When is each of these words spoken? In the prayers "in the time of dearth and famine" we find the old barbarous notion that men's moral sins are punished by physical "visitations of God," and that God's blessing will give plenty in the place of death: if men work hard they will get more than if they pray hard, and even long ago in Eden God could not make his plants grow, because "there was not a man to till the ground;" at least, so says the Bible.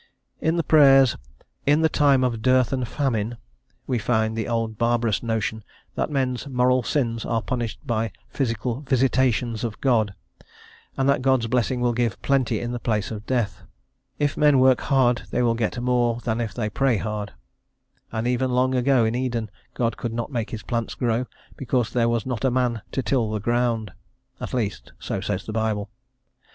In 0.39 0.55
the 0.55 0.63
prayers 0.63 1.15
"in 1.67 1.81
the 1.81 1.87
time 1.87 2.23
of 2.23 2.41
dearth 2.41 2.73
and 2.73 2.87
famine" 2.87 3.37
we 3.85 3.99
find 3.99 4.35
the 4.35 4.47
old 4.47 4.75
barbarous 4.79 5.21
notion 5.21 5.63
that 5.93 6.09
men's 6.09 6.47
moral 6.47 6.81
sins 6.81 7.23
are 7.23 7.43
punished 7.43 7.77
by 7.85 8.11
physical 8.27 8.81
"visitations 8.89 9.63
of 9.63 9.79
God," 9.79 10.15
and 10.97 11.07
that 11.07 11.21
God's 11.21 11.45
blessing 11.45 11.81
will 11.81 11.93
give 11.93 12.19
plenty 12.23 12.59
in 12.59 12.71
the 12.71 12.79
place 12.79 13.11
of 13.11 13.27
death: 13.27 13.61
if 14.17 14.35
men 14.35 14.57
work 14.57 14.81
hard 14.81 15.21
they 15.29 15.43
will 15.43 15.53
get 15.53 15.79
more 15.79 16.19
than 16.21 16.41
if 16.41 16.51
they 16.55 16.67
pray 16.67 16.97
hard, 16.97 17.33
and 18.11 18.25
even 18.25 18.49
long 18.49 18.73
ago 18.73 19.05
in 19.05 19.13
Eden 19.13 19.51
God 19.75 19.97
could 19.97 20.15
not 20.15 20.31
make 20.31 20.49
his 20.49 20.63
plants 20.63 20.95
grow, 20.95 21.27
because 21.57 21.91
"there 21.91 22.09
was 22.09 22.25
not 22.25 22.43
a 22.43 22.49
man 22.49 22.81
to 22.93 23.03
till 23.03 23.29
the 23.29 23.39
ground;" 23.39 23.91
at 24.39 24.51
least, 24.51 24.93
so 24.97 25.21
says 25.21 25.45
the 25.45 25.53
Bible. 25.53 25.91